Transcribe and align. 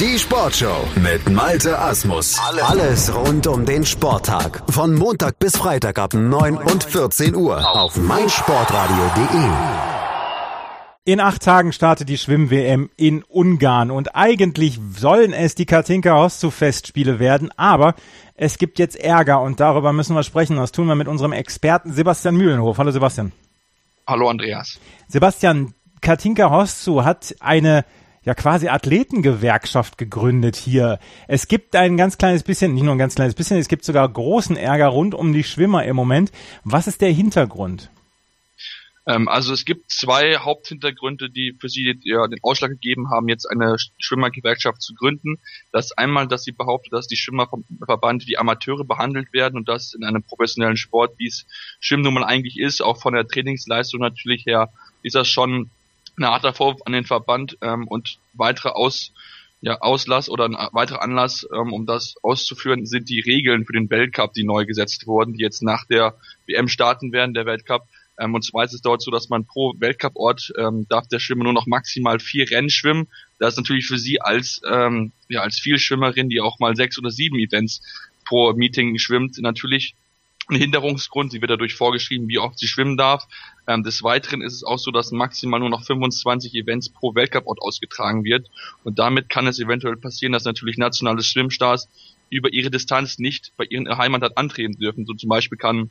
Die 0.00 0.18
Sportshow 0.18 0.88
mit 0.96 1.30
Malte 1.30 1.78
Asmus. 1.78 2.36
Alles 2.40 3.14
rund 3.14 3.46
um 3.46 3.64
den 3.64 3.86
Sporttag. 3.86 4.64
Von 4.68 4.92
Montag 4.92 5.38
bis 5.38 5.56
Freitag 5.56 6.00
ab 6.00 6.14
9 6.14 6.56
und 6.56 6.82
14 6.82 7.36
Uhr 7.36 7.64
auf 7.80 7.96
meinsportradio.de. 7.96 9.50
In 11.04 11.20
acht 11.20 11.42
Tagen 11.42 11.72
startet 11.72 12.08
die 12.08 12.18
Schwimm-WM 12.18 12.90
in 12.96 13.22
Ungarn 13.22 13.92
und 13.92 14.16
eigentlich 14.16 14.80
sollen 14.96 15.32
es 15.32 15.54
die 15.54 15.66
Katinka 15.66 16.16
Hostu 16.16 16.50
Festspiele 16.50 17.20
werden, 17.20 17.52
aber 17.56 17.94
es 18.34 18.58
gibt 18.58 18.80
jetzt 18.80 18.96
Ärger 18.96 19.42
und 19.42 19.60
darüber 19.60 19.92
müssen 19.92 20.16
wir 20.16 20.24
sprechen. 20.24 20.56
Das 20.56 20.72
tun 20.72 20.88
wir 20.88 20.96
mit 20.96 21.06
unserem 21.06 21.32
Experten 21.32 21.92
Sebastian 21.92 22.34
Mühlenhof. 22.34 22.78
Hallo 22.78 22.90
Sebastian. 22.90 23.30
Hallo 24.08 24.28
Andreas. 24.28 24.80
Sebastian, 25.06 25.72
Katinka 26.00 26.50
Hostu 26.50 27.04
hat 27.04 27.36
eine 27.38 27.84
ja 28.24 28.34
quasi 28.34 28.68
Athletengewerkschaft 28.68 29.98
gegründet 29.98 30.56
hier. 30.56 30.98
Es 31.28 31.48
gibt 31.48 31.76
ein 31.76 31.96
ganz 31.96 32.18
kleines 32.18 32.42
bisschen, 32.42 32.74
nicht 32.74 32.84
nur 32.84 32.94
ein 32.94 32.98
ganz 32.98 33.14
kleines 33.14 33.34
bisschen, 33.34 33.58
es 33.58 33.68
gibt 33.68 33.84
sogar 33.84 34.08
großen 34.08 34.56
Ärger 34.56 34.88
rund 34.88 35.14
um 35.14 35.32
die 35.32 35.44
Schwimmer 35.44 35.84
im 35.84 35.96
Moment. 35.96 36.32
Was 36.64 36.86
ist 36.86 37.00
der 37.00 37.10
Hintergrund? 37.10 37.90
Ähm, 39.06 39.28
also 39.28 39.52
es 39.52 39.64
gibt 39.64 39.90
zwei 39.90 40.38
Haupthintergründe, 40.38 41.28
die 41.28 41.54
für 41.58 41.68
sie 41.68 41.98
ja, 42.04 42.26
den 42.26 42.38
Ausschlag 42.42 42.70
gegeben 42.70 43.10
haben, 43.10 43.28
jetzt 43.28 43.46
eine 43.46 43.76
Schwimmergewerkschaft 43.98 44.80
zu 44.80 44.94
gründen. 44.94 45.38
Das 45.72 45.92
einmal, 45.92 46.26
dass 46.26 46.44
sie 46.44 46.52
behauptet, 46.52 46.92
dass 46.92 47.06
die 47.06 47.16
Schwimmer 47.16 47.46
vom 47.46 47.64
Verband 47.84 48.26
wie 48.26 48.38
Amateure 48.38 48.84
behandelt 48.84 49.32
werden 49.32 49.56
und 49.56 49.68
das 49.68 49.92
in 49.94 50.04
einem 50.04 50.22
professionellen 50.22 50.76
Sport, 50.76 51.18
wie 51.18 51.26
es 51.26 51.46
Schwimmen 51.80 52.04
nun 52.04 52.14
mal 52.14 52.24
eigentlich 52.24 52.58
ist, 52.58 52.82
auch 52.82 53.00
von 53.00 53.14
der 53.14 53.28
Trainingsleistung 53.28 54.00
natürlich 54.00 54.46
her, 54.46 54.70
ist 55.02 55.14
das 55.14 55.28
schon 55.28 55.70
eine 56.16 56.30
Art 56.30 56.56
Vorwurf 56.56 56.82
an 56.84 56.92
den 56.92 57.04
Verband 57.04 57.58
ähm, 57.60 57.86
und 57.88 58.18
weitere 58.34 58.70
Aus, 58.70 59.12
ja, 59.60 59.80
Auslass 59.80 60.28
oder 60.28 60.44
ein 60.44 60.56
weiterer 60.72 61.02
Anlass, 61.02 61.46
ähm, 61.52 61.72
um 61.72 61.86
das 61.86 62.16
auszuführen, 62.22 62.86
sind 62.86 63.08
die 63.08 63.20
Regeln 63.20 63.64
für 63.64 63.72
den 63.72 63.90
Weltcup, 63.90 64.34
die 64.34 64.44
neu 64.44 64.66
gesetzt 64.66 65.06
wurden, 65.06 65.34
die 65.34 65.42
jetzt 65.42 65.62
nach 65.62 65.86
der 65.86 66.14
WM 66.46 66.68
starten 66.68 67.12
werden, 67.12 67.34
der 67.34 67.46
Weltcup. 67.46 67.86
Ähm, 68.18 68.34
und 68.34 68.44
zwar 68.44 68.64
ist 68.64 68.74
es 68.74 68.82
dort 68.82 69.02
so, 69.02 69.10
dass 69.10 69.28
man 69.28 69.44
pro 69.44 69.74
Weltcup-Ort 69.78 70.52
ähm, 70.58 70.86
darf 70.88 71.08
der 71.08 71.18
Schwimmer 71.18 71.44
nur 71.44 71.52
noch 71.52 71.66
maximal 71.66 72.20
vier 72.20 72.48
Rennen 72.50 72.70
schwimmen. 72.70 73.08
Das 73.38 73.54
ist 73.54 73.58
natürlich 73.58 73.86
für 73.86 73.98
sie 73.98 74.20
als, 74.20 74.60
ähm, 74.70 75.12
ja, 75.28 75.40
als 75.40 75.58
Vielschwimmerin, 75.58 76.28
die 76.28 76.40
auch 76.40 76.58
mal 76.58 76.76
sechs 76.76 76.98
oder 76.98 77.10
sieben 77.10 77.38
Events 77.38 77.82
pro 78.26 78.52
Meeting 78.52 78.96
schwimmt, 78.98 79.38
natürlich 79.38 79.94
ein 80.48 80.56
Hinderungsgrund. 80.56 81.32
Sie 81.32 81.40
wird 81.40 81.50
dadurch 81.50 81.74
vorgeschrieben, 81.74 82.28
wie 82.28 82.38
oft 82.38 82.58
sie 82.58 82.66
schwimmen 82.66 82.96
darf. 82.96 83.26
Ähm, 83.66 83.82
des 83.82 84.02
Weiteren 84.02 84.42
ist 84.42 84.54
es 84.54 84.64
auch 84.64 84.78
so, 84.78 84.90
dass 84.90 85.10
maximal 85.10 85.60
nur 85.60 85.70
noch 85.70 85.84
25 85.84 86.54
Events 86.54 86.88
pro 86.88 87.14
Weltcuport 87.14 87.60
ausgetragen 87.60 88.24
wird. 88.24 88.48
Und 88.82 88.98
damit 88.98 89.28
kann 89.28 89.46
es 89.46 89.58
eventuell 89.58 89.96
passieren, 89.96 90.32
dass 90.32 90.44
natürlich 90.44 90.76
nationale 90.76 91.22
Schwimmstars 91.22 91.88
über 92.30 92.52
ihre 92.52 92.70
Distanz 92.70 93.18
nicht 93.18 93.52
bei 93.56 93.64
ihren 93.64 93.88
Heimatort 93.96 94.36
antreten 94.36 94.78
dürfen. 94.78 95.06
So 95.06 95.14
zum 95.14 95.28
Beispiel 95.28 95.58
kann 95.58 95.90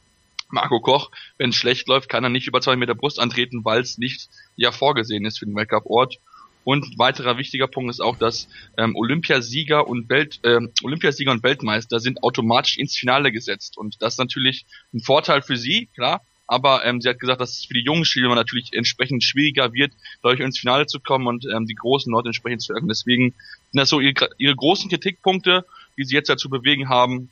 Marco 0.50 0.80
Koch, 0.82 1.10
wenn 1.38 1.50
es 1.50 1.56
schlecht 1.56 1.88
läuft, 1.88 2.10
kann 2.10 2.24
er 2.24 2.30
nicht 2.30 2.48
über 2.48 2.62
zwei 2.62 2.76
Meter 2.76 2.96
Brust 2.96 3.20
antreten, 3.20 3.66
weil 3.66 3.82
es 3.82 3.98
nicht 3.98 4.30
ja 4.56 4.72
vorgesehen 4.72 5.26
ist 5.26 5.40
für 5.40 5.46
den 5.46 5.56
Weltcup-Ort. 5.56 6.18
Und 6.64 6.98
weiterer 6.98 7.38
wichtiger 7.38 7.68
Punkt 7.68 7.90
ist 7.90 8.00
auch, 8.00 8.18
dass 8.18 8.48
ähm, 8.78 8.96
Olympiasieger 8.96 9.88
und 9.88 10.10
Welt, 10.10 10.40
äh, 10.44 10.60
Olympiasieger 10.84 11.32
und 11.32 11.44
Weltmeister 11.44 12.00
sind 12.00 12.24
automatisch 12.24 12.78
ins 12.78 12.96
Finale 12.96 13.32
gesetzt. 13.32 13.78
Und 13.78 14.02
das 14.02 14.14
ist 14.14 14.20
natürlich 14.20 14.66
ein 14.94 15.02
Vorteil 15.02 15.42
für 15.42 15.58
sie, 15.58 15.88
klar. 15.94 16.22
Aber 16.48 16.86
ähm, 16.86 17.02
sie 17.02 17.10
hat 17.10 17.20
gesagt, 17.20 17.42
dass 17.42 17.52
es 17.52 17.66
für 17.66 17.74
die 17.74 17.84
jungen 17.84 18.06
Schwimmer 18.06 18.36
natürlich 18.36 18.74
entsprechend 18.74 19.24
schwieriger 19.24 19.74
wird, 19.74 19.94
dadurch 20.22 20.42
ins 20.42 20.60
Finale 20.60 20.86
zu 20.86 21.00
kommen 21.00 21.28
und 21.28 21.46
ähm, 21.46 21.66
die 21.66 21.76
großen 21.76 22.12
Leute 22.12 22.30
entsprechend 22.30 22.62
zu 22.62 22.74
ärgern. 22.74 22.90
Deswegen 22.90 23.34
sind 23.72 23.80
das 23.80 23.90
so 23.90 24.00
ihre, 24.00 24.30
ihre 24.38 24.56
großen 24.56 24.90
Kritikpunkte, 24.90 25.66
die 25.98 26.04
sie 26.04 26.16
jetzt 26.16 26.30
dazu 26.30 26.50
bewegen 26.50 26.90
haben, 26.90 27.30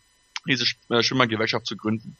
diese 0.47 0.65
äh, 0.89 1.03
Schwimmergewerkschaft 1.03 1.65
zu 1.65 1.75
gründen. 1.75 2.17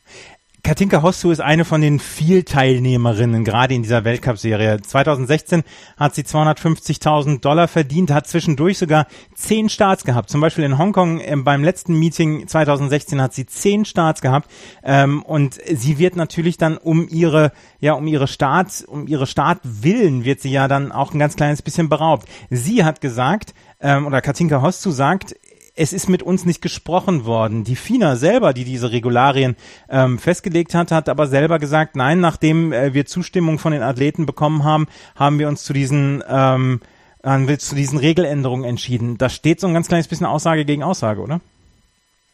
Katinka 0.63 1.01
Hostu 1.01 1.31
ist 1.31 1.41
eine 1.41 1.65
von 1.65 1.81
den 1.81 1.99
vielen 1.99 2.45
Teilnehmerinnen, 2.45 3.43
gerade 3.43 3.73
in 3.73 3.81
dieser 3.81 4.03
Weltcup-Serie. 4.03 4.79
2016 4.79 5.63
hat 5.97 6.13
sie 6.13 6.21
250.000 6.21 7.41
Dollar 7.41 7.67
verdient, 7.67 8.11
hat 8.11 8.27
zwischendurch 8.27 8.77
sogar 8.77 9.07
zehn 9.33 9.69
Starts 9.69 10.03
gehabt. 10.03 10.29
Zum 10.29 10.39
Beispiel 10.39 10.63
in 10.63 10.77
Hongkong 10.77 11.19
äh, 11.19 11.35
beim 11.35 11.63
letzten 11.63 11.97
Meeting 11.97 12.47
2016 12.47 13.19
hat 13.21 13.33
sie 13.33 13.47
zehn 13.47 13.85
Starts 13.85 14.21
gehabt. 14.21 14.51
Ähm, 14.83 15.23
und 15.23 15.59
sie 15.65 15.97
wird 15.97 16.15
natürlich 16.15 16.57
dann 16.57 16.77
um 16.77 17.07
ihre, 17.09 17.51
ja, 17.79 17.93
um 17.93 18.05
ihre 18.05 18.27
Start, 18.27 18.85
um 18.87 19.07
ihre 19.07 19.25
Startwillen 19.25 20.25
wird 20.25 20.41
sie 20.41 20.51
ja 20.51 20.67
dann 20.67 20.91
auch 20.91 21.13
ein 21.13 21.19
ganz 21.19 21.35
kleines 21.35 21.63
bisschen 21.63 21.89
beraubt. 21.89 22.27
Sie 22.51 22.83
hat 22.83 23.01
gesagt, 23.01 23.55
ähm, 23.79 24.05
oder 24.05 24.21
Katinka 24.21 24.61
Hostu 24.61 24.91
sagt, 24.91 25.35
es 25.81 25.93
ist 25.93 26.09
mit 26.09 26.21
uns 26.21 26.45
nicht 26.45 26.61
gesprochen 26.61 27.25
worden. 27.25 27.63
Die 27.63 27.75
FINA 27.75 28.15
selber, 28.15 28.53
die 28.53 28.65
diese 28.65 28.91
Regularien 28.91 29.55
ähm, 29.89 30.19
festgelegt 30.19 30.75
hat, 30.75 30.91
hat 30.91 31.09
aber 31.09 31.25
selber 31.25 31.57
gesagt, 31.57 31.95
nein, 31.95 32.19
nachdem 32.19 32.71
äh, 32.71 32.93
wir 32.93 33.07
Zustimmung 33.07 33.57
von 33.57 33.71
den 33.71 33.81
Athleten 33.81 34.27
bekommen 34.27 34.63
haben, 34.63 34.85
haben 35.15 35.39
wir 35.39 35.47
uns 35.47 35.63
zu 35.63 35.73
diesen 35.73 36.23
ähm, 36.27 36.81
haben 37.23 37.47
wir 37.47 37.59
zu 37.59 37.75
diesen 37.75 37.99
Regeländerungen 37.99 38.65
entschieden. 38.65 39.17
Da 39.17 39.29
steht 39.29 39.59
so 39.59 39.67
ein 39.67 39.73
ganz 39.73 39.87
kleines 39.87 40.07
bisschen 40.07 40.25
Aussage 40.25 40.65
gegen 40.65 40.83
Aussage, 40.83 41.21
oder? 41.21 41.41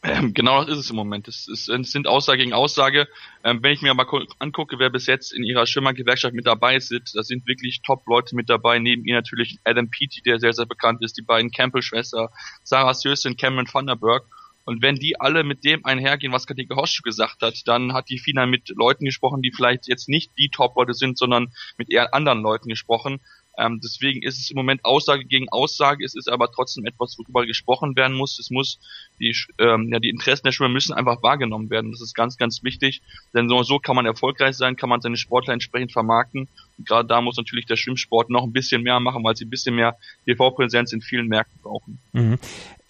Ähm, 0.03 0.33
genau 0.33 0.63
das 0.63 0.73
ist 0.73 0.85
es 0.85 0.89
im 0.91 0.95
Moment. 0.95 1.27
Es, 1.27 1.47
ist, 1.47 1.69
es 1.69 1.91
sind 1.91 2.07
Aussage 2.07 2.39
gegen 2.39 2.53
Aussage. 2.53 3.07
Ähm, 3.43 3.59
wenn 3.63 3.73
ich 3.73 3.81
mir 3.81 3.93
mal 3.93 4.05
angucke, 4.39 4.77
wer 4.79 4.89
bis 4.89 5.07
jetzt 5.07 5.33
in 5.33 5.43
ihrer 5.43 5.65
Schimmergewerkschaft 5.65 6.35
mit 6.35 6.45
dabei 6.45 6.79
sitzt, 6.79 7.15
da 7.15 7.23
sind 7.23 7.47
wirklich 7.47 7.81
Top-Leute 7.81 8.35
mit 8.35 8.49
dabei. 8.49 8.79
Neben 8.79 9.05
ihr 9.05 9.15
natürlich 9.15 9.57
Adam 9.63 9.89
Peaty, 9.89 10.21
der 10.21 10.39
sehr, 10.39 10.53
sehr 10.53 10.65
bekannt 10.65 11.03
ist, 11.03 11.17
die 11.17 11.23
beiden 11.23 11.51
Campbell-Schwester, 11.51 12.29
Sarah 12.63 12.93
Sös 12.93 13.25
und 13.25 13.39
Cameron 13.39 13.67
Vanderberg. 13.71 14.25
Und 14.65 14.81
wenn 14.81 14.95
die 14.95 15.19
alle 15.19 15.45
mit 15.45 15.63
dem 15.63 15.85
einhergehen, 15.85 16.33
was 16.33 16.45
Katika 16.45 16.75
Hosch 16.75 17.01
gesagt 17.01 17.41
hat, 17.41 17.65
dann 17.67 17.93
hat 17.93 18.09
die 18.09 18.19
FINA 18.19 18.45
mit 18.45 18.67
Leuten 18.75 19.05
gesprochen, 19.05 19.41
die 19.41 19.53
vielleicht 19.53 19.87
jetzt 19.87 20.09
nicht 20.09 20.31
die 20.37 20.49
Top-Leute 20.49 20.93
sind, 20.93 21.17
sondern 21.17 21.53
mit 21.77 21.89
eher 21.89 22.13
anderen 22.13 22.41
Leuten 22.41 22.67
gesprochen. 22.67 23.21
Ähm, 23.57 23.79
deswegen 23.83 24.21
ist 24.21 24.39
es 24.39 24.49
im 24.49 24.55
Moment 24.55 24.85
Aussage 24.85 25.25
gegen 25.25 25.49
Aussage. 25.49 26.05
Es 26.05 26.15
ist 26.15 26.29
aber 26.29 26.51
trotzdem 26.51 26.85
etwas, 26.85 27.17
worüber 27.17 27.45
gesprochen 27.45 27.95
werden 27.95 28.15
muss. 28.15 28.39
Es 28.39 28.49
muss 28.49 28.79
die, 29.19 29.35
ähm, 29.57 29.89
ja, 29.91 29.99
die 29.99 30.09
Interessen 30.09 30.43
der 30.45 30.51
Schwimmer 30.51 30.69
müssen 30.69 30.93
einfach 30.93 31.23
wahrgenommen 31.23 31.69
werden. 31.69 31.91
Das 31.91 32.01
ist 32.01 32.13
ganz, 32.13 32.37
ganz 32.37 32.63
wichtig. 32.63 33.01
Denn 33.33 33.49
so, 33.49 33.63
so 33.63 33.79
kann 33.79 33.95
man 33.95 34.05
erfolgreich 34.05 34.55
sein, 34.55 34.75
kann 34.75 34.89
man 34.89 35.01
seine 35.01 35.17
Sportler 35.17 35.53
entsprechend 35.53 35.91
vermarkten. 35.91 36.47
Und 36.77 36.87
gerade 36.87 37.07
da 37.07 37.21
muss 37.21 37.37
natürlich 37.37 37.65
der 37.65 37.75
Schwimmsport 37.75 38.29
noch 38.29 38.43
ein 38.43 38.53
bisschen 38.53 38.83
mehr 38.83 38.99
machen, 38.99 39.23
weil 39.23 39.35
sie 39.35 39.45
ein 39.45 39.49
bisschen 39.49 39.75
mehr 39.75 39.97
TV-Präsenz 40.25 40.93
in 40.93 41.01
vielen 41.01 41.27
Märkten 41.27 41.59
brauchen. 41.61 41.99
Mhm. 42.13 42.37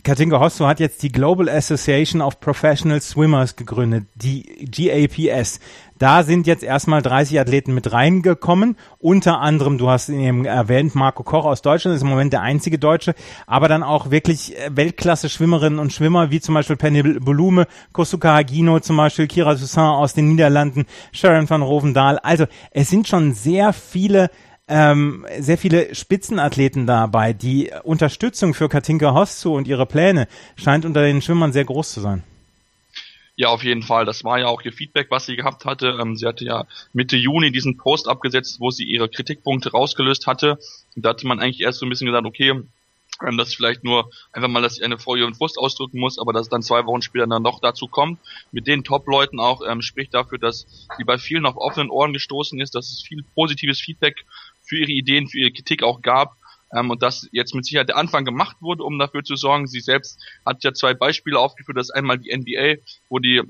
Katinka 0.04 0.40
Hosso 0.40 0.66
hat 0.68 0.80
jetzt 0.80 1.04
die 1.04 1.12
Global 1.12 1.50
Association 1.50 2.22
of 2.22 2.40
Professional 2.40 3.02
Swimmers 3.02 3.56
gegründet, 3.58 4.06
die 4.16 4.66
GAPS. 4.72 5.60
Da 5.98 6.24
sind 6.24 6.48
jetzt 6.48 6.64
erstmal 6.64 7.02
30 7.02 7.40
Athleten 7.40 7.74
mit 7.74 7.92
reingekommen. 7.92 8.78
Unter 9.00 9.40
anderem, 9.40 9.78
du 9.78 9.90
hast 9.90 10.10
ihn 10.10 10.20
eben 10.22 10.46
erwähnt, 10.46 10.96
Marco 10.96 11.24
Koch 11.24 11.46
aus 11.46 11.62
Deutschland 11.62 11.96
ist 11.96 12.04
im 12.04 12.10
Moment 12.10 12.32
der 12.32 12.42
einzige 12.42 12.80
Deutsche, 12.80 13.16
aber 13.48 13.68
dann 13.68 13.84
auch 13.84 14.12
wirklich 14.12 14.58
äh, 14.58 14.70
Weltklasse-Schwimmerinnen 14.76 15.80
und 15.80 15.92
Schwimmer, 15.92 16.30
wie 16.30 16.40
zum 16.40 16.54
Beispiel 16.54 16.78
Penny 16.78 17.04
Bolume, 17.20 17.68
Kosuka 17.92 18.36
Hagino, 18.36 18.80
zum 18.80 18.98
Beispiel 18.98 19.28
Kira 19.28 19.56
Toussaint 19.56 19.98
aus 19.98 20.14
den 20.14 20.30
Niederlanden, 20.30 20.86
Sharon 21.12 21.50
van 21.50 21.64
Rovendahl. 21.64 22.20
Also 22.20 22.46
es 22.72 22.90
sind 22.90 23.08
schon 23.08 23.34
sehr 23.34 23.74
viele 23.74 24.30
ähm, 24.68 25.26
sehr 25.40 25.58
viele 25.58 25.96
Spitzenathleten 25.96 26.86
dabei. 26.86 27.34
Die 27.34 27.72
Unterstützung 27.84 28.54
für 28.54 28.70
Katinka 28.70 29.14
Hoszu 29.14 29.54
und 29.54 29.68
ihre 29.68 29.86
Pläne 29.86 30.28
scheint 30.56 30.86
unter 30.86 31.02
den 31.04 31.22
Schwimmern 31.22 31.54
sehr 31.54 31.66
groß 31.66 31.94
zu 31.94 32.02
sein. 32.02 32.24
Ja, 33.40 33.50
auf 33.50 33.64
jeden 33.64 33.84
Fall. 33.84 34.04
Das 34.06 34.24
war 34.24 34.40
ja 34.40 34.48
auch 34.48 34.64
ihr 34.64 34.74
Feedback, 34.74 35.08
was 35.12 35.28
sie 35.28 35.36
gehabt 35.36 35.64
hatte. 35.64 35.98
Ähm, 36.02 36.18
sie 36.18 36.26
hatte 36.26 36.44
ja 36.44 36.66
Mitte 36.92 37.16
Juni 37.16 37.52
diesen 37.52 37.78
Post 37.78 38.08
abgesetzt, 38.08 38.60
wo 38.60 38.72
sie 38.72 38.84
ihre 38.84 39.10
Kritikpunkte 39.10 39.72
rausgelöst 39.72 40.26
hatte. 40.26 40.58
Und 40.96 41.06
da 41.06 41.10
hatte 41.10 41.28
man 41.28 41.40
eigentlich 41.40 41.62
erst 41.62 41.80
so 41.80 41.86
ein 41.86 41.90
bisschen 41.90 42.08
gesagt, 42.08 42.26
okay, 42.26 42.64
ähm, 43.26 43.38
das 43.38 43.54
vielleicht 43.54 43.84
nur 43.84 44.10
einfach 44.32 44.50
mal, 44.50 44.62
dass 44.62 44.76
sie 44.76 44.84
eine 44.84 44.98
Frau 44.98 45.16
ihren 45.16 45.36
Frust 45.36 45.58
ausdrücken 45.58 46.00
muss, 46.00 46.20
aber 46.20 46.34
dass 46.34 46.44
es 46.44 46.50
dann 46.50 46.62
zwei 46.62 46.86
Wochen 46.86 47.02
später 47.02 47.28
dann 47.28 47.44
doch 47.44 47.60
dazu 47.60 47.88
kommt. 47.88 48.20
Mit 48.52 48.68
den 48.68 48.84
Top-Leuten 48.84 49.40
auch 49.40 49.62
ähm, 49.68 49.82
spricht 49.82 50.14
dafür, 50.14 50.38
dass 50.38 50.66
sie 50.98 51.04
bei 51.04 51.18
vielen 51.18 51.46
auf 51.46 51.58
offenen 51.58 51.90
Ohren 51.90 52.14
gestoßen 52.14 52.60
ist, 52.60 52.76
dass 52.76 52.92
es 52.92 53.02
viel 53.02 53.24
positives 53.36 53.80
Feedback 53.80 54.26
für 54.68 54.78
ihre 54.78 54.92
Ideen, 54.92 55.28
für 55.28 55.40
ihre 55.40 55.52
Kritik 55.52 55.84
auch 55.84 56.02
gab. 56.02 56.36
Ähm, 56.74 56.90
und 56.90 57.02
dass 57.02 57.28
jetzt 57.32 57.56
mit 57.56 57.66
Sicherheit 57.66 57.90
der 57.90 57.98
Anfang 57.98 58.26
gemacht 58.26 58.58
wurde, 58.60 58.84
um 58.84 59.00
dafür 59.00 59.24
zu 59.24 59.36
sorgen. 59.36 59.68
Sie 59.68 59.80
selbst 59.80 60.20
hat 60.46 60.64
ja 60.64 60.74
zwei 60.74 60.94
Beispiele 60.94 61.40
aufgeführt. 61.40 61.78
Das 61.78 61.90
ist 61.90 61.96
einmal 61.96 62.20
die 62.20 62.36
NBA, 62.36 62.82
wo 63.10 63.20
die 63.20 63.42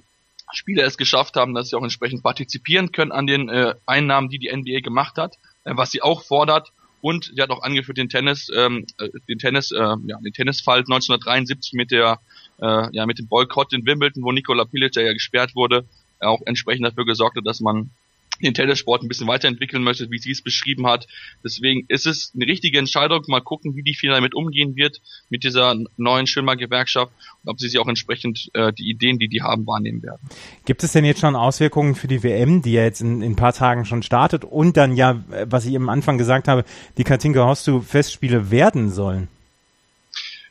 Spieler 0.54 0.86
es 0.86 0.98
geschafft 0.98 1.36
haben, 1.36 1.54
dass 1.54 1.70
sie 1.70 1.76
auch 1.76 1.84
entsprechend 1.84 2.24
partizipieren 2.24 2.92
können 2.92 3.12
an 3.12 3.28
den 3.28 3.50
äh, 3.50 3.74
Einnahmen, 3.86 4.30
die 4.30 4.40
die 4.40 4.56
NBA 4.56 4.80
gemacht 4.80 5.18
hat, 5.18 5.36
äh, 5.66 5.74
was 5.76 5.92
sie 5.92 6.02
auch 6.02 6.24
fordert. 6.24 6.72
Und 7.02 7.32
sie 7.36 7.42
hat 7.42 7.50
auch 7.50 7.62
angeführt 7.62 7.98
den 7.98 8.10
Tennis, 8.10 8.50
ähm, 8.56 8.86
äh, 9.00 9.10
den 9.28 9.40
Tennis, 9.40 9.72
äh, 9.72 9.78
ja, 9.78 10.20
den 10.20 10.34
Tennisfall 10.34 10.80
1973 10.80 11.74
mit 11.74 11.92
der, 11.92 12.20
äh, 12.60 12.88
ja, 12.92 13.06
mit 13.06 13.20
dem 13.20 13.28
Boykott 13.28 13.74
in 13.74 13.86
Wimbledon, 13.86 14.24
wo 14.24 14.32
Nikola 14.32 14.66
Pilic 14.66 14.96
ja 14.96 15.14
gesperrt 15.14 15.54
wurde, 15.56 15.86
auch 16.20 16.42
entsprechend 16.46 16.86
dafür 16.86 17.06
gesorgt 17.06 17.38
hat, 17.38 17.46
dass 17.46 17.60
man 17.60 17.92
den 18.46 18.54
Tennissport 18.54 19.04
ein 19.04 19.08
bisschen 19.08 19.28
weiterentwickeln 19.28 19.84
möchte, 19.84 20.10
wie 20.12 20.18
sie 20.18 20.32
es 20.32 20.42
beschrieben 20.42 20.88
hat. 20.88 21.08
Deswegen 21.44 21.86
ist 21.88 22.06
es 22.06 22.32
eine 22.36 22.46
richtige 22.46 22.80
Entscheidung. 22.80 23.24
Mal 23.28 23.42
gucken, 23.42 23.76
wie 23.76 23.84
die 23.84 23.94
FINA 23.94 24.16
damit 24.16 24.36
umgehen 24.36 24.76
wird, 24.76 25.02
mit 25.30 25.44
dieser 25.44 25.76
neuen 25.98 26.28
Schwimmergewerkschaft 26.28 27.12
und 27.44 27.50
ob 27.50 27.60
sie 27.60 27.68
sich 27.68 27.80
auch 27.80 27.88
entsprechend 27.88 28.50
äh, 28.54 28.74
die 28.74 28.90
Ideen, 28.90 29.20
die 29.20 29.28
die 29.28 29.42
haben, 29.42 29.66
wahrnehmen 29.66 30.04
werden. 30.04 30.22
Gibt 30.66 30.84
es 30.84 30.92
denn 30.92 31.06
jetzt 31.06 31.22
schon 31.22 31.36
Auswirkungen 31.36 31.96
für 31.96 32.08
die 32.08 32.24
WM, 32.24 32.62
die 32.62 32.74
ja 32.74 32.84
jetzt 32.84 33.02
in, 33.02 33.22
in 33.22 33.34
ein 33.34 33.36
paar 33.36 33.54
Tagen 33.54 33.86
schon 33.86 34.04
startet 34.04 34.44
und 34.44 34.78
dann 34.78 34.96
ja, 34.96 35.24
was 35.46 35.66
ich 35.66 35.76
am 35.76 35.90
Anfang 35.90 36.18
gesagt 36.18 36.48
habe, 36.48 36.64
die 36.98 37.04
Katinka 37.04 37.46
Hostu 37.46 37.82
Festspiele 37.82 38.52
werden 38.52 38.90
sollen? 38.90 39.28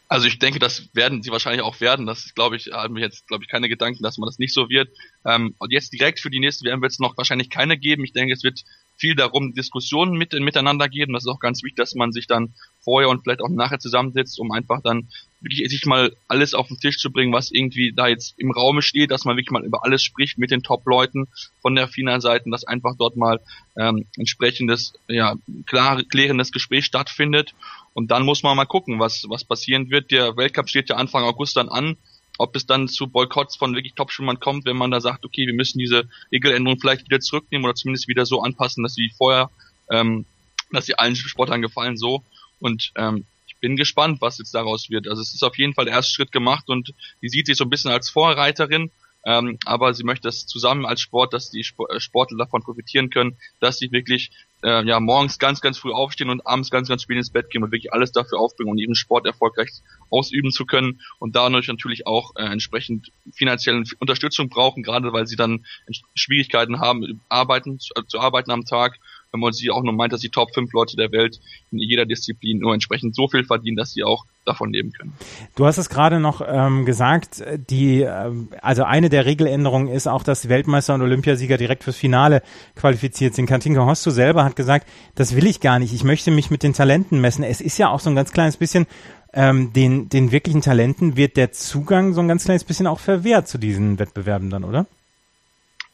Also 0.08 0.28
ich 0.28 0.38
denke, 0.38 0.58
das 0.58 0.88
werden 0.94 1.22
sie 1.22 1.30
wahrscheinlich 1.30 1.62
auch 1.62 1.80
werden. 1.80 2.06
Das 2.06 2.32
glaube 2.34 2.56
ich, 2.56 2.70
haben 2.72 2.94
wir 2.94 3.02
jetzt, 3.02 3.26
glaube 3.26 3.42
ich, 3.42 3.50
keine 3.50 3.68
Gedanken, 3.68 4.02
dass 4.02 4.18
man 4.18 4.28
das 4.28 4.38
nicht 4.38 4.54
so 4.54 4.68
wird. 4.68 4.88
Ähm, 5.24 5.54
und 5.58 5.72
jetzt 5.72 5.92
direkt 5.92 6.20
für 6.20 6.30
die 6.30 6.38
nächste 6.38 6.64
WM 6.64 6.80
wird 6.80 6.92
es 6.92 7.00
noch 7.00 7.16
wahrscheinlich 7.16 7.50
keine 7.50 7.76
geben. 7.76 8.04
Ich 8.04 8.12
denke, 8.12 8.32
es 8.32 8.44
wird 8.44 8.62
viel 8.96 9.14
darum 9.14 9.52
Diskussionen 9.54 10.16
mit, 10.16 10.32
miteinander 10.32 10.88
geben. 10.88 11.12
Das 11.12 11.24
ist 11.24 11.30
auch 11.30 11.40
ganz 11.40 11.62
wichtig, 11.62 11.76
dass 11.76 11.94
man 11.94 12.12
sich 12.12 12.26
dann 12.26 12.54
vorher 12.80 13.08
und 13.08 13.22
vielleicht 13.22 13.40
auch 13.40 13.48
nachher 13.48 13.78
zusammensetzt, 13.78 14.38
um 14.40 14.52
einfach 14.52 14.80
dann 14.82 15.08
wirklich 15.40 15.68
sich 15.68 15.84
mal 15.86 16.16
alles 16.28 16.54
auf 16.54 16.68
den 16.68 16.78
Tisch 16.78 16.98
zu 16.98 17.10
bringen, 17.10 17.32
was 17.32 17.50
irgendwie 17.50 17.92
da 17.94 18.08
jetzt 18.08 18.34
im 18.38 18.50
Raume 18.50 18.82
steht, 18.82 19.10
dass 19.10 19.24
man 19.24 19.36
wirklich 19.36 19.50
mal 19.50 19.64
über 19.64 19.84
alles 19.84 20.02
spricht 20.02 20.38
mit 20.38 20.50
den 20.50 20.62
Top-Leuten 20.62 21.26
von 21.60 21.74
der 21.74 21.88
FINA-Seite, 21.88 22.50
dass 22.50 22.64
einfach 22.64 22.94
dort 22.96 23.16
mal 23.16 23.40
ähm, 23.76 24.06
entsprechendes, 24.16 24.94
ja, 25.08 25.34
klar, 25.66 26.02
klärendes 26.04 26.52
Gespräch 26.52 26.86
stattfindet. 26.86 27.54
Und 27.92 28.10
dann 28.10 28.24
muss 28.24 28.42
man 28.42 28.56
mal 28.56 28.66
gucken, 28.66 28.98
was, 28.98 29.24
was 29.28 29.44
passieren 29.44 29.90
wird. 29.90 30.10
Der 30.10 30.36
Weltcup 30.36 30.68
steht 30.68 30.88
ja 30.88 30.96
Anfang 30.96 31.24
August 31.24 31.56
dann 31.56 31.68
an 31.68 31.96
ob 32.38 32.56
es 32.56 32.66
dann 32.66 32.88
zu 32.88 33.08
Boykotts 33.08 33.56
von 33.56 33.74
wirklich 33.74 33.94
Top-Schwimmern 33.94 34.40
kommt, 34.40 34.64
wenn 34.64 34.76
man 34.76 34.90
da 34.90 35.00
sagt, 35.00 35.24
okay, 35.24 35.46
wir 35.46 35.54
müssen 35.54 35.78
diese 35.78 36.08
Regeländerung 36.32 36.78
vielleicht 36.78 37.06
wieder 37.06 37.20
zurücknehmen 37.20 37.64
oder 37.64 37.74
zumindest 37.74 38.08
wieder 38.08 38.26
so 38.26 38.42
anpassen, 38.42 38.82
dass 38.82 38.94
sie 38.94 39.10
vorher, 39.16 39.50
ähm, 39.90 40.26
dass 40.72 40.86
sie 40.86 40.98
allen 40.98 41.16
Sportlern 41.16 41.62
gefallen, 41.62 41.96
so. 41.96 42.22
Und 42.60 42.92
ähm, 42.96 43.24
ich 43.46 43.56
bin 43.56 43.76
gespannt, 43.76 44.20
was 44.20 44.38
jetzt 44.38 44.54
daraus 44.54 44.90
wird. 44.90 45.08
Also 45.08 45.22
es 45.22 45.34
ist 45.34 45.42
auf 45.42 45.56
jeden 45.58 45.74
Fall 45.74 45.86
der 45.86 45.94
erste 45.94 46.12
Schritt 46.12 46.32
gemacht 46.32 46.68
und 46.68 46.92
die 47.22 47.28
sieht 47.28 47.46
sich 47.46 47.56
so 47.56 47.64
ein 47.64 47.70
bisschen 47.70 47.90
als 47.90 48.10
Vorreiterin, 48.10 48.90
ähm, 49.26 49.58
aber 49.64 49.92
sie 49.92 50.04
möchte 50.04 50.28
das 50.28 50.46
zusammen 50.46 50.86
als 50.86 51.00
Sport, 51.00 51.34
dass 51.34 51.50
die 51.50 51.60
äh, 51.60 52.00
Sportler 52.00 52.38
davon 52.38 52.62
profitieren 52.62 53.10
können, 53.10 53.36
dass 53.58 53.78
sie 53.78 53.90
wirklich 53.90 54.30
äh, 54.62 54.86
ja 54.86 55.00
morgens 55.00 55.40
ganz, 55.40 55.60
ganz 55.60 55.78
früh 55.78 55.92
aufstehen 55.92 56.30
und 56.30 56.46
abends 56.46 56.70
ganz, 56.70 56.88
ganz 56.88 57.02
spät 57.02 57.16
ins 57.16 57.30
Bett 57.30 57.50
gehen 57.50 57.64
und 57.64 57.72
wirklich 57.72 57.92
alles 57.92 58.12
dafür 58.12 58.38
aufbringen, 58.38 58.70
um 58.70 58.78
ihren 58.78 58.94
Sport 58.94 59.26
erfolgreich 59.26 59.70
ausüben 60.10 60.52
zu 60.52 60.64
können 60.64 61.00
und 61.18 61.34
dadurch 61.34 61.66
natürlich 61.66 62.06
auch 62.06 62.36
äh, 62.36 62.44
entsprechend 62.44 63.10
finanzielle 63.32 63.82
Unterstützung 63.98 64.48
brauchen, 64.48 64.84
gerade 64.84 65.12
weil 65.12 65.26
sie 65.26 65.36
dann 65.36 65.66
Schwierigkeiten 66.14 66.78
haben, 66.78 67.20
arbeiten, 67.28 67.80
zu, 67.80 67.94
zu 68.06 68.20
arbeiten 68.20 68.52
am 68.52 68.64
Tag 68.64 68.96
wenn 69.36 69.40
man 69.40 69.52
sie 69.52 69.70
auch 69.70 69.82
nur 69.82 69.92
meint, 69.92 70.12
dass 70.12 70.20
die 70.20 70.30
Top 70.30 70.52
5 70.54 70.72
Leute 70.72 70.96
der 70.96 71.12
Welt 71.12 71.40
in 71.70 71.78
jeder 71.78 72.06
Disziplin 72.06 72.58
nur 72.58 72.72
entsprechend 72.74 73.14
so 73.14 73.28
viel 73.28 73.44
verdienen, 73.44 73.76
dass 73.76 73.92
sie 73.92 74.02
auch 74.02 74.24
davon 74.44 74.72
leben 74.72 74.92
können. 74.92 75.12
Du 75.56 75.66
hast 75.66 75.78
es 75.78 75.88
gerade 75.88 76.20
noch 76.20 76.40
ähm, 76.46 76.84
gesagt, 76.84 77.44
die, 77.68 78.02
äh, 78.02 78.32
also 78.62 78.84
eine 78.84 79.08
der 79.08 79.26
Regeländerungen 79.26 79.88
ist 79.88 80.06
auch, 80.06 80.22
dass 80.22 80.48
Weltmeister 80.48 80.94
und 80.94 81.02
Olympiasieger 81.02 81.56
direkt 81.58 81.84
fürs 81.84 81.96
Finale 81.96 82.42
qualifiziert 82.76 83.34
sind. 83.34 83.46
Katinka 83.46 83.84
Hostu 83.84 84.10
selber 84.10 84.44
hat 84.44 84.56
gesagt, 84.56 84.88
das 85.14 85.36
will 85.36 85.46
ich 85.46 85.60
gar 85.60 85.78
nicht, 85.78 85.92
ich 85.92 86.04
möchte 86.04 86.30
mich 86.30 86.50
mit 86.50 86.62
den 86.62 86.72
Talenten 86.72 87.20
messen. 87.20 87.44
Es 87.44 87.60
ist 87.60 87.78
ja 87.78 87.90
auch 87.90 88.00
so 88.00 88.08
ein 88.10 88.16
ganz 88.16 88.32
kleines 88.32 88.56
bisschen 88.56 88.86
ähm, 89.32 89.72
den, 89.72 90.08
den 90.08 90.32
wirklichen 90.32 90.62
Talenten 90.62 91.16
wird 91.16 91.36
der 91.36 91.52
Zugang 91.52 92.14
so 92.14 92.20
ein 92.20 92.28
ganz 92.28 92.44
kleines 92.44 92.64
bisschen 92.64 92.86
auch 92.86 93.00
verwehrt 93.00 93.48
zu 93.48 93.58
diesen 93.58 93.98
Wettbewerben 93.98 94.48
dann, 94.48 94.64
oder? 94.64 94.86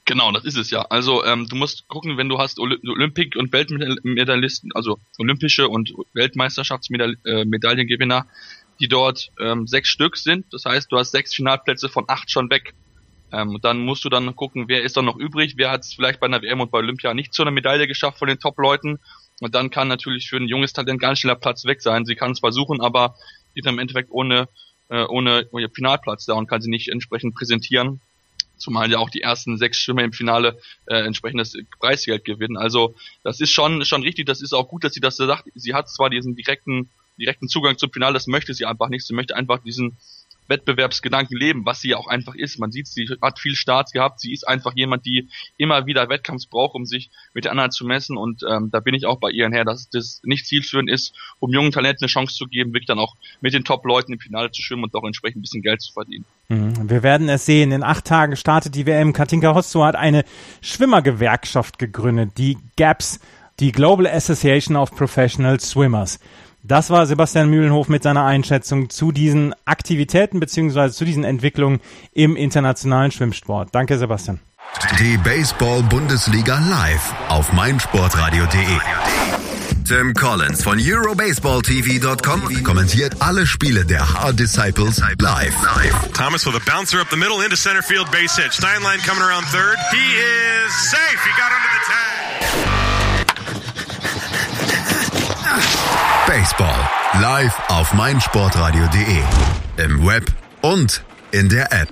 Genau, 0.05 0.33
das 0.33 0.45
ist 0.45 0.57
es 0.57 0.71
ja. 0.71 0.83
Also 0.83 1.25
ähm, 1.25 1.47
du 1.49 1.55
musst 1.55 1.87
gucken, 1.87 2.17
wenn 2.17 2.29
du 2.29 2.39
hast 2.39 2.59
Olympik- 2.59 3.37
und 3.37 3.53
Weltmedaillisten, 3.53 4.73
also 4.75 4.99
olympische 5.19 5.69
und 5.69 5.93
Weltmeisterschaftsmedaillengewinner, 6.13 8.19
äh, 8.19 8.23
die 8.81 8.89
dort 8.89 9.31
ähm, 9.39 9.69
sechs 9.69 9.91
Stück 9.91 10.17
sind. 10.17 10.53
Das 10.53 10.65
heißt, 10.65 10.91
du 10.91 10.99
hast 10.99 11.13
sechs 11.13 11.33
Finalplätze 11.35 11.89
von 11.89 12.07
acht 12.09 12.33
schon 12.33 12.51
weg. 12.51 12.75
Ähm, 13.33 13.59
dann 13.63 13.79
musst 13.79 14.05
du 14.05 14.09
dann 14.09 14.35
gucken, 14.35 14.65
wer 14.67 14.83
ist 14.83 14.97
dann 14.97 15.05
noch 15.05 15.15
übrig, 15.17 15.55
wer 15.57 15.71
hat 15.71 15.83
es 15.83 15.95
vielleicht 15.95 16.19
bei 16.19 16.27
einer 16.27 16.43
WM 16.43 16.61
und 16.61 16.73
bei 16.73 16.79
Olympia 16.79 17.15
nicht 17.15 17.33
zu 17.33 17.43
einer 17.43 17.53
Medaille 17.53 17.87
geschafft 17.87 18.19
von 18.19 18.27
den 18.27 18.41
Top-Leuten. 18.41 18.99
Und 19.41 19.55
dann 19.55 19.71
kann 19.71 19.87
natürlich 19.87 20.29
für 20.29 20.37
ein 20.37 20.49
junges 20.49 20.73
Talent 20.73 21.01
ganz 21.01 21.21
schneller 21.21 21.37
Platz 21.37 21.65
weg 21.65 21.81
sein. 21.81 22.07
Sie 22.07 22.17
kann 22.17 22.33
es 22.33 22.41
versuchen, 22.41 22.81
aber 22.81 23.15
ist 23.55 23.69
im 23.69 23.79
Endeffekt 23.79 24.11
ohne, 24.11 24.49
äh, 24.89 25.05
ohne, 25.05 25.47
ohne 25.53 25.69
Finalplatz 25.69 26.27
da 26.27 26.35
und 26.35 26.49
kann 26.49 26.61
sie 26.61 26.71
nicht 26.71 26.89
entsprechend 26.89 27.37
präsentieren 27.37 28.01
zumal 28.63 28.91
ja 28.91 28.99
auch 28.99 29.11
die 29.11 29.21
ersten 29.21 29.59
sechs 29.59 29.79
Schwimmer 29.79 30.05
im 30.05 30.13
Finale 30.13 30.59
äh, 30.87 31.05
entsprechendes 31.05 31.57
Preisgeld 31.79 32.25
gewinnen. 32.25 32.57
Also 32.57 32.95
das 33.23 33.41
ist 33.41 33.51
schon 33.51 33.85
schon 33.85 34.03
richtig, 34.03 34.27
das 34.27 34.41
ist 34.41 34.53
auch 34.53 34.69
gut, 34.69 34.85
dass 34.85 34.95
sie 34.95 35.01
das 35.01 35.17
sagt. 35.17 35.49
Sie 35.55 35.75
hat 35.75 35.91
zwar 35.91 36.09
diesen 36.09 36.35
direkten 36.35 36.91
direkten 37.19 37.49
Zugang 37.49 37.79
zum 37.79 37.93
Finale, 37.93 38.15
das 38.15 38.27
möchte 38.27 38.55
sie 38.55 38.65
einfach 38.65 38.89
nicht. 38.89 39.07
Sie 39.07 39.15
möchte 39.15 39.37
einfach 39.37 39.63
diesen 39.63 39.99
Wettbewerbsgedanken 40.53 41.37
leben, 41.37 41.65
was 41.65 41.81
sie 41.81 41.91
ja 41.91 41.97
auch 41.97 42.07
einfach 42.07 42.35
ist. 42.35 42.59
Man 42.59 42.71
sieht, 42.71 42.87
sie 42.87 43.09
hat 43.21 43.39
viel 43.39 43.57
Starts 43.57 43.93
gehabt. 43.93 44.21
Sie 44.21 44.33
ist 44.33 44.47
einfach 44.47 44.75
jemand, 44.77 45.07
die 45.07 45.29
immer 45.57 45.87
wieder 45.87 46.09
Wettkampf 46.09 46.49
braucht, 46.51 46.75
um 46.75 46.85
sich 46.85 47.11
mit 47.33 47.45
den 47.45 47.51
anderen 47.51 47.71
zu 47.71 47.87
messen. 47.87 48.17
Und 48.17 48.43
ähm, 48.49 48.71
da 48.71 48.81
bin 48.81 48.95
ich 48.95 49.07
auch 49.07 49.19
bei 49.19 49.31
ihr 49.31 49.49
her, 49.49 49.65
dass 49.65 49.89
das 49.89 50.21
nicht 50.25 50.47
zielführend 50.47 50.91
ist, 50.91 51.15
um 51.41 51.53
jungen 51.53 51.73
Talenten 51.73 52.05
eine 52.05 52.11
Chance 52.11 52.37
zu 52.37 52.47
geben, 52.47 52.73
wirklich 52.73 52.87
dann 52.87 52.99
auch 52.99 53.17
mit 53.41 53.55
den 53.55 53.65
Top-Leuten 53.65 54.13
im 54.13 54.21
Finale 54.21 54.51
zu 54.51 54.63
schwimmen 54.63 54.85
und 54.85 54.95
auch 54.95 55.05
entsprechend 55.05 55.39
ein 55.39 55.43
bisschen 55.43 55.63
Geld 55.63 55.81
zu 55.81 55.93
verdienen. 55.93 56.25
Mhm. 56.49 56.91
Wir 56.91 57.03
werden 57.03 57.29
es 57.29 57.47
sehen. 57.47 57.73
In 57.73 57.83
acht 57.83 58.05
Tagen 58.05 58.37
startet 58.37 58.75
die 58.75 58.87
WM. 58.87 59.13
Katinka 59.13 59.55
Hosso 59.55 59.85
hat 59.85 59.97
eine 59.97 60.25
Schwimmergewerkschaft 60.61 61.79
gegründet, 61.79 62.33
die 62.37 62.59
GAPS, 62.77 63.21
die 63.61 63.73
Global 63.73 64.07
Association 64.07 64.77
of 64.77 64.95
Professional 64.95 65.59
Swimmers. 65.61 66.19
Das 66.65 66.91
war 66.91 67.07
Sebastian 67.07 67.51
Mühlenhof 67.51 67.89
mit 67.89 68.05
seiner 68.05 68.25
Einschätzung 68.25 68.89
zu 68.89 69.11
diesen 69.11 69.53
Aktivitäten 69.65 70.39
beziehungsweise 70.39 70.95
zu 70.95 71.05
diesen 71.05 71.25
Entwicklungen 71.25 71.81
im 72.13 72.37
internationalen 72.37 73.11
Schwimmsport. 73.11 73.75
Danke, 73.75 73.99
Sebastian. 73.99 74.39
Die 74.99 75.19
Baseball-Bundesliga 75.19 76.59
live 76.59 77.15
auf 77.29 77.53
meinsportradio.de. 77.53 78.79
Tim 79.87 80.15
Collins 80.15 80.63
von 80.63 80.79
EuroBaseballTV.com 80.79 82.63
kommentiert 82.63 83.17
alle 83.21 83.45
Spiele 83.47 83.85
der 83.85 84.15
Hard 84.15 84.39
Disciples 84.39 85.03
live. 85.19 85.55
Thomas 86.15 86.47
with 86.47 86.55
a 86.55 86.61
bouncer 86.65 87.01
up 87.01 87.09
the 87.11 87.17
middle 87.17 87.43
into 87.43 87.57
center 87.57 87.83
field 87.83 88.11
base 88.13 88.37
hit. 88.41 88.53
Steinlein 88.53 89.05
coming 89.05 89.23
around 89.23 89.45
third. 89.47 89.77
He 89.91 89.99
is 89.99 90.73
safe. 90.91 91.21
He 91.25 91.33
got 91.37 91.51
under 91.53 91.69
the 91.75 92.73
tag. 92.73 92.82
Baseball 96.33 96.89
live 97.21 97.55
auf 97.69 97.93
meinsportradio.de. 97.93 99.23
Im 99.77 100.07
Web 100.07 100.25
und 100.63 101.05
in 101.31 101.51
der 101.51 101.71
App. 101.71 101.91